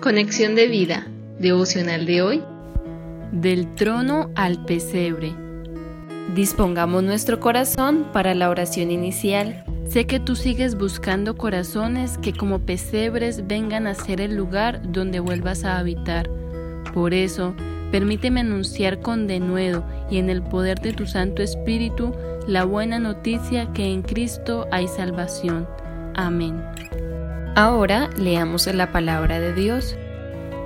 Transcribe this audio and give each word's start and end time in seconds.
Conexión 0.00 0.54
de 0.54 0.66
vida, 0.66 1.06
devocional 1.38 2.06
de 2.06 2.22
hoy. 2.22 2.42
Del 3.32 3.74
trono 3.74 4.30
al 4.34 4.64
pesebre. 4.64 5.34
Dispongamos 6.34 7.02
nuestro 7.02 7.38
corazón 7.38 8.06
para 8.10 8.34
la 8.34 8.48
oración 8.48 8.90
inicial. 8.90 9.62
Sé 9.90 10.06
que 10.06 10.18
tú 10.18 10.36
sigues 10.36 10.78
buscando 10.78 11.36
corazones 11.36 12.16
que 12.16 12.32
como 12.32 12.60
pesebres 12.60 13.46
vengan 13.46 13.86
a 13.86 13.94
ser 13.94 14.22
el 14.22 14.36
lugar 14.36 14.80
donde 14.90 15.20
vuelvas 15.20 15.64
a 15.64 15.76
habitar. 15.76 16.30
Por 16.94 17.12
eso, 17.12 17.54
permíteme 17.92 18.40
anunciar 18.40 19.00
con 19.00 19.26
denuedo 19.26 19.84
y 20.10 20.16
en 20.16 20.30
el 20.30 20.42
poder 20.42 20.80
de 20.80 20.94
tu 20.94 21.04
Santo 21.04 21.42
Espíritu 21.42 22.14
la 22.46 22.64
buena 22.64 22.98
noticia 22.98 23.70
que 23.74 23.92
en 23.92 24.00
Cristo 24.00 24.66
hay 24.72 24.88
salvación. 24.88 25.68
Amén. 26.14 26.62
Ahora 27.56 28.08
leamos 28.16 28.66
la 28.68 28.92
palabra 28.92 29.40
de 29.40 29.52
Dios. 29.52 29.96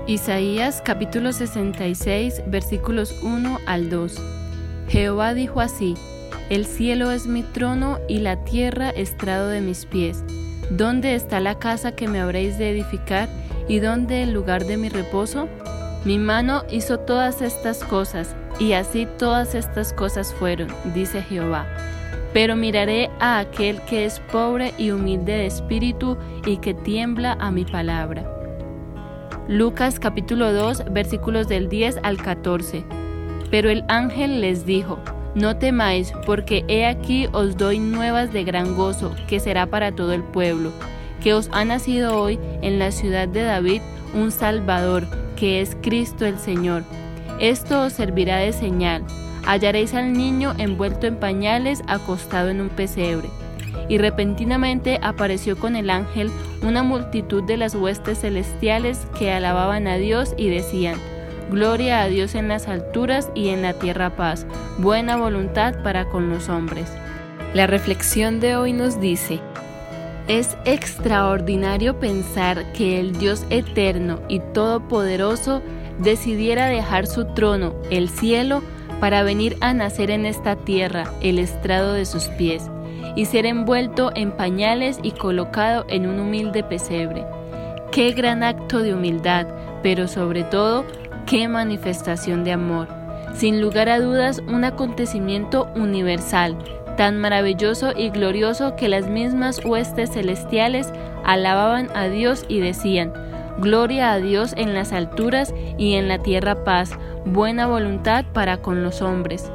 Isaías 0.06 0.82
capítulo 0.84 1.32
66 1.32 2.42
versículos 2.46 3.14
1 3.22 3.58
al 3.64 3.88
2. 3.88 4.14
Jehová 4.88 5.32
dijo 5.32 5.62
así, 5.62 5.94
El 6.50 6.66
cielo 6.66 7.10
es 7.10 7.26
mi 7.26 7.42
trono 7.42 8.00
y 8.06 8.18
la 8.18 8.44
tierra 8.44 8.90
estrado 8.90 9.48
de 9.48 9.62
mis 9.62 9.86
pies. 9.86 10.22
¿Dónde 10.70 11.14
está 11.14 11.40
la 11.40 11.58
casa 11.58 11.92
que 11.92 12.06
me 12.06 12.20
habréis 12.20 12.58
de 12.58 12.70
edificar 12.70 13.30
y 13.66 13.78
dónde 13.78 14.22
el 14.22 14.34
lugar 14.34 14.66
de 14.66 14.76
mi 14.76 14.90
reposo? 14.90 15.48
Mi 16.04 16.18
mano 16.18 16.64
hizo 16.70 17.00
todas 17.00 17.40
estas 17.40 17.82
cosas, 17.82 18.36
y 18.60 18.74
así 18.74 19.08
todas 19.18 19.54
estas 19.54 19.94
cosas 19.94 20.34
fueron, 20.34 20.68
dice 20.94 21.22
Jehová 21.22 21.66
pero 22.34 22.56
miraré 22.56 23.10
a 23.20 23.38
aquel 23.38 23.80
que 23.82 24.04
es 24.04 24.18
pobre 24.18 24.74
y 24.76 24.90
humilde 24.90 25.32
de 25.32 25.46
espíritu 25.46 26.18
y 26.44 26.56
que 26.56 26.74
tiembla 26.74 27.38
a 27.40 27.52
mi 27.52 27.64
palabra. 27.64 28.28
Lucas 29.46 30.00
capítulo 30.00 30.52
2 30.52 30.86
versículos 30.90 31.46
del 31.46 31.68
10 31.68 32.00
al 32.02 32.16
14. 32.16 32.84
Pero 33.52 33.70
el 33.70 33.84
ángel 33.86 34.40
les 34.40 34.66
dijo, 34.66 34.98
no 35.36 35.56
temáis, 35.58 36.12
porque 36.26 36.64
he 36.66 36.86
aquí 36.86 37.28
os 37.32 37.56
doy 37.56 37.78
nuevas 37.78 38.32
de 38.32 38.42
gran 38.42 38.74
gozo, 38.74 39.14
que 39.28 39.38
será 39.38 39.66
para 39.66 39.92
todo 39.92 40.12
el 40.12 40.24
pueblo, 40.24 40.72
que 41.22 41.34
os 41.34 41.48
ha 41.52 41.64
nacido 41.64 42.20
hoy 42.20 42.40
en 42.62 42.80
la 42.80 42.90
ciudad 42.90 43.28
de 43.28 43.44
David 43.44 43.80
un 44.12 44.32
Salvador, 44.32 45.06
que 45.36 45.60
es 45.60 45.76
Cristo 45.82 46.26
el 46.26 46.38
Señor. 46.38 46.82
Esto 47.38 47.82
os 47.82 47.92
servirá 47.92 48.38
de 48.38 48.52
señal 48.52 49.04
hallaréis 49.46 49.94
al 49.94 50.12
niño 50.12 50.54
envuelto 50.58 51.06
en 51.06 51.16
pañales 51.16 51.82
acostado 51.86 52.48
en 52.48 52.60
un 52.60 52.68
pesebre. 52.68 53.28
Y 53.88 53.98
repentinamente 53.98 54.98
apareció 55.02 55.56
con 55.58 55.76
el 55.76 55.90
ángel 55.90 56.30
una 56.62 56.82
multitud 56.82 57.42
de 57.42 57.56
las 57.56 57.74
huestes 57.74 58.20
celestiales 58.20 59.06
que 59.18 59.32
alababan 59.32 59.86
a 59.86 59.96
Dios 59.96 60.34
y 60.36 60.48
decían, 60.48 60.96
Gloria 61.50 62.00
a 62.00 62.08
Dios 62.08 62.34
en 62.34 62.48
las 62.48 62.68
alturas 62.68 63.30
y 63.34 63.48
en 63.50 63.62
la 63.62 63.74
tierra 63.74 64.16
paz, 64.16 64.46
buena 64.78 65.16
voluntad 65.16 65.82
para 65.82 66.08
con 66.08 66.30
los 66.30 66.48
hombres. 66.48 66.90
La 67.52 67.66
reflexión 67.66 68.40
de 68.40 68.56
hoy 68.56 68.72
nos 68.72 69.00
dice, 69.00 69.40
es 70.26 70.56
extraordinario 70.64 72.00
pensar 72.00 72.72
que 72.72 72.98
el 72.98 73.18
Dios 73.18 73.44
eterno 73.50 74.20
y 74.28 74.40
todopoderoso 74.40 75.60
decidiera 75.98 76.66
dejar 76.66 77.06
su 77.06 77.26
trono, 77.34 77.74
el 77.90 78.08
cielo, 78.08 78.62
para 79.00 79.22
venir 79.22 79.56
a 79.60 79.74
nacer 79.74 80.10
en 80.10 80.26
esta 80.26 80.56
tierra, 80.56 81.04
el 81.20 81.38
estrado 81.38 81.92
de 81.92 82.04
sus 82.04 82.24
pies, 82.28 82.70
y 83.16 83.26
ser 83.26 83.46
envuelto 83.46 84.10
en 84.14 84.32
pañales 84.32 84.98
y 85.02 85.12
colocado 85.12 85.84
en 85.88 86.08
un 86.08 86.18
humilde 86.18 86.62
pesebre. 86.62 87.24
Qué 87.92 88.12
gran 88.12 88.42
acto 88.42 88.80
de 88.82 88.94
humildad, 88.94 89.46
pero 89.82 90.08
sobre 90.08 90.42
todo, 90.44 90.84
qué 91.26 91.46
manifestación 91.48 92.44
de 92.44 92.52
amor. 92.52 92.88
Sin 93.34 93.60
lugar 93.60 93.88
a 93.88 94.00
dudas, 94.00 94.40
un 94.46 94.64
acontecimiento 94.64 95.68
universal, 95.74 96.56
tan 96.96 97.18
maravilloso 97.18 97.92
y 97.96 98.10
glorioso 98.10 98.76
que 98.76 98.88
las 98.88 99.08
mismas 99.08 99.64
huestes 99.64 100.12
celestiales 100.12 100.92
alababan 101.24 101.88
a 101.94 102.06
Dios 102.06 102.44
y 102.48 102.60
decían, 102.60 103.12
Gloria 103.58 104.12
a 104.12 104.18
Dios 104.18 104.52
en 104.56 104.74
las 104.74 104.92
alturas 104.92 105.54
y 105.78 105.94
en 105.94 106.08
la 106.08 106.18
tierra 106.18 106.64
paz, 106.64 106.98
buena 107.24 107.66
voluntad 107.66 108.24
para 108.32 108.58
con 108.58 108.82
los 108.82 109.00
hombres. 109.00 109.50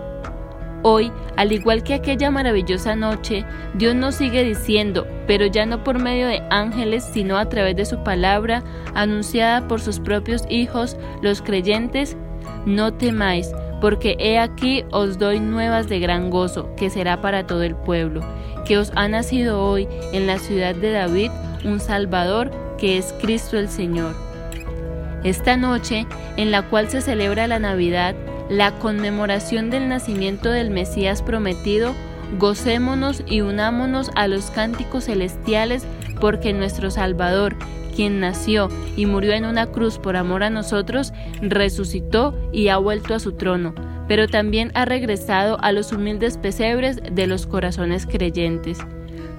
Hoy, 0.81 1.11
al 1.35 1.51
igual 1.51 1.83
que 1.83 1.93
aquella 1.93 2.31
maravillosa 2.31 2.95
noche, 2.95 3.43
Dios 3.73 3.95
nos 3.95 4.15
sigue 4.15 4.45
diciendo, 4.45 5.05
pero 5.27 5.45
ya 5.45 5.65
no 5.65 5.83
por 5.83 5.99
medio 5.99 6.27
de 6.27 6.41
ángeles, 6.49 7.03
sino 7.03 7.37
a 7.37 7.49
través 7.49 7.75
de 7.75 7.85
su 7.85 8.01
palabra, 8.01 8.63
anunciada 8.95 9.67
por 9.67 9.81
sus 9.81 9.99
propios 9.99 10.43
hijos, 10.49 10.95
los 11.21 11.41
creyentes, 11.41 12.15
no 12.65 12.93
temáis, 12.93 13.51
porque 13.81 14.15
he 14.19 14.39
aquí 14.39 14.85
os 14.91 15.17
doy 15.17 15.41
nuevas 15.41 15.89
de 15.89 15.99
gran 15.99 16.29
gozo, 16.29 16.73
que 16.77 16.89
será 16.89 17.19
para 17.21 17.45
todo 17.45 17.63
el 17.63 17.75
pueblo, 17.75 18.21
que 18.65 18.77
os 18.77 18.93
ha 18.95 19.09
nacido 19.09 19.61
hoy 19.61 19.89
en 20.13 20.27
la 20.27 20.39
ciudad 20.39 20.75
de 20.75 20.91
David 20.91 21.31
un 21.65 21.81
Salvador, 21.81 22.51
que 22.79 22.97
es 22.97 23.13
Cristo 23.21 23.57
el 23.57 23.69
Señor. 23.69 24.15
Esta 25.23 25.57
noche, 25.57 26.07
en 26.37 26.51
la 26.51 26.61
cual 26.63 26.89
se 26.89 27.01
celebra 27.01 27.47
la 27.47 27.59
Navidad, 27.59 28.15
la 28.49 28.71
conmemoración 28.79 29.69
del 29.69 29.89
nacimiento 29.89 30.49
del 30.49 30.69
Mesías 30.69 31.21
prometido, 31.21 31.93
gocémonos 32.37 33.23
y 33.27 33.41
unámonos 33.41 34.11
a 34.15 34.27
los 34.27 34.49
cánticos 34.51 35.05
celestiales 35.05 35.85
porque 36.21 36.53
nuestro 36.53 36.89
Salvador, 36.89 37.55
quien 37.95 38.19
nació 38.19 38.69
y 38.95 39.05
murió 39.05 39.33
en 39.33 39.45
una 39.45 39.67
cruz 39.67 39.97
por 39.97 40.15
amor 40.15 40.43
a 40.43 40.49
nosotros, 40.49 41.11
resucitó 41.41 42.35
y 42.53 42.69
ha 42.69 42.77
vuelto 42.77 43.13
a 43.13 43.19
su 43.19 43.33
trono, 43.33 43.73
pero 44.07 44.27
también 44.27 44.71
ha 44.73 44.85
regresado 44.85 45.59
a 45.61 45.71
los 45.71 45.91
humildes 45.91 46.37
pesebres 46.37 47.01
de 47.11 47.27
los 47.27 47.45
corazones 47.45 48.05
creyentes. 48.05 48.79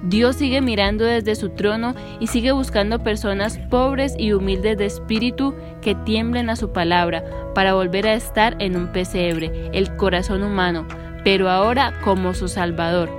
Dios 0.03 0.37
sigue 0.37 0.61
mirando 0.61 1.05
desde 1.05 1.35
su 1.35 1.51
trono 1.51 1.95
y 2.21 2.29
sigue 2.29 2.53
buscando 2.53 3.03
personas 3.03 3.59
pobres 3.69 4.15
y 4.19 4.33
humildes 4.33 4.79
de 4.79 4.87
espíritu 4.87 5.55
que 5.83 5.95
tiemblen 5.95 6.49
a 6.49 6.57
su 6.57 6.73
palabra 6.73 7.25
para 7.55 7.75
volver 7.75 8.07
a 8.07 8.15
estar 8.15 8.57
en 8.61 8.77
un 8.77 8.89
pesebre, 8.89 9.71
el 9.73 9.95
corazón 9.97 10.43
humano, 10.43 10.87
pero 11.23 11.51
ahora 11.51 11.93
como 12.03 12.33
su 12.33 12.49
Salvador. 12.49 13.11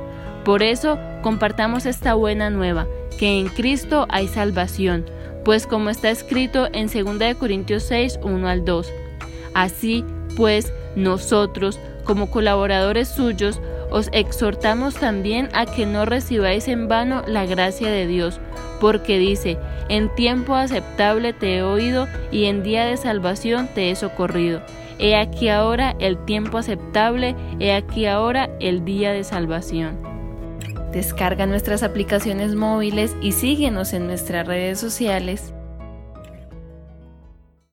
Por 0.44 0.64
eso 0.64 0.97
compartamos 1.22 1.86
esta 1.86 2.16
buena 2.16 2.50
nueva, 2.50 2.88
que 3.19 3.40
en 3.40 3.50
Cristo 3.50 4.08
hay 4.09 4.28
salvación, 4.28 5.06
pues 5.46 5.68
como 5.68 5.90
está 5.90 6.09
escrito 6.09 6.68
en 6.74 6.88
2 6.88 7.36
Corintios 7.36 7.84
6, 7.84 8.19
1 8.24 8.48
al 8.48 8.66
2. 8.66 8.92
Así 9.53 10.03
pues, 10.36 10.74
nosotros, 10.96 11.80
como 12.06 12.31
colaboradores 12.31 13.09
suyos, 13.09 13.62
os 13.91 14.09
exhortamos 14.13 14.96
también 14.96 15.50
a 15.53 15.66
que 15.66 15.85
no 15.85 16.06
recibáis 16.06 16.68
en 16.68 16.88
vano 16.88 17.24
la 17.28 17.46
gracia 17.46 17.90
de 17.90 18.07
Dios, 18.07 18.40
porque 18.79 19.19
dice, 19.19 19.57
en 19.90 20.13
tiempo 20.16 20.56
aceptable 20.56 21.34
te 21.34 21.57
he 21.57 21.63
oído 21.63 22.07
y 22.31 22.46
en 22.46 22.63
día 22.63 22.85
de 22.85 22.97
salvación 22.97 23.69
te 23.75 23.91
he 23.91 23.96
socorrido. 23.96 24.62
He 24.97 25.16
aquí 25.16 25.50
ahora 25.50 25.96
el 26.00 26.18
tiempo 26.25 26.57
aceptable, 26.57 27.35
he 27.59 27.74
aquí 27.74 28.06
ahora 28.06 28.50
el 28.59 28.85
día 28.85 29.12
de 29.12 29.24
salvación. 29.24 29.97
Descarga 30.91 31.46
nuestras 31.46 31.84
aplicaciones 31.84 32.56
móviles 32.56 33.16
y 33.22 33.34
síguenos 33.34 33.94
en 33.94 34.07
nuestras 34.07 34.47
redes 34.47 34.80
sociales 34.80 35.53